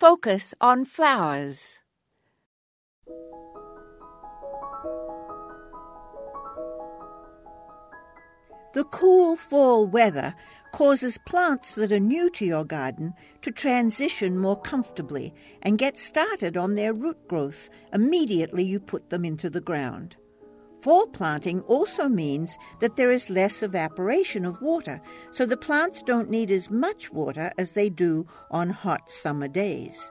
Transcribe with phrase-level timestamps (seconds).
[0.00, 1.80] Focus on flowers.
[8.72, 10.34] The cool fall weather
[10.72, 16.56] causes plants that are new to your garden to transition more comfortably and get started
[16.56, 20.16] on their root growth immediately you put them into the ground.
[20.82, 25.00] Fall planting also means that there is less evaporation of water,
[25.30, 30.10] so the plants don't need as much water as they do on hot summer days.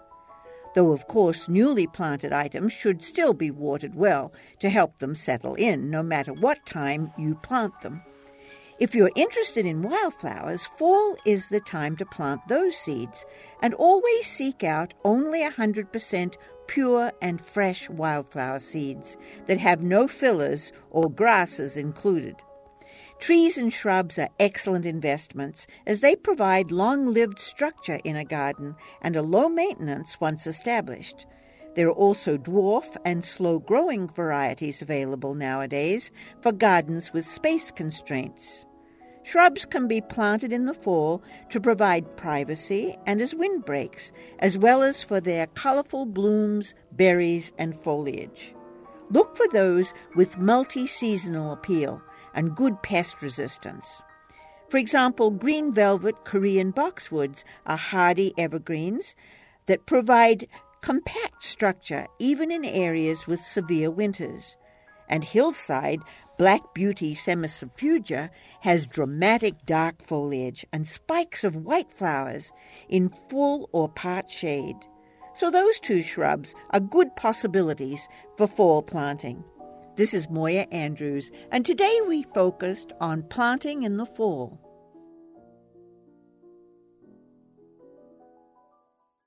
[0.75, 5.55] Though, of course, newly planted items should still be watered well to help them settle
[5.55, 8.03] in, no matter what time you plant them.
[8.79, 13.25] If you're interested in wildflowers, fall is the time to plant those seeds,
[13.61, 20.71] and always seek out only 100% pure and fresh wildflower seeds that have no fillers
[20.91, 22.37] or grasses included.
[23.19, 28.75] Trees and shrubs are excellent investments as they provide long lived structure in a garden
[29.01, 31.25] and a low maintenance once established.
[31.75, 36.11] There are also dwarf and slow growing varieties available nowadays
[36.41, 38.65] for gardens with space constraints.
[39.29, 44.81] Shrubs can be planted in the fall to provide privacy and as windbreaks, as well
[44.81, 48.55] as for their colorful blooms, berries, and foliage.
[49.11, 52.01] Look for those with multi seasonal appeal
[52.33, 54.01] and good pest resistance.
[54.67, 59.15] For example, green velvet Korean boxwoods are hardy evergreens
[59.67, 60.47] that provide
[60.81, 64.57] compact structure even in areas with severe winters.
[65.09, 66.01] And hillside
[66.37, 68.29] Black Beauty Cimicifuga
[68.61, 72.51] has dramatic dark foliage and spikes of white flowers
[72.87, 74.77] in full or part shade.
[75.35, 78.07] So those two shrubs are good possibilities
[78.37, 79.43] for fall planting.
[79.95, 84.59] This is Moya Andrews, and today we focused on planting in the fall.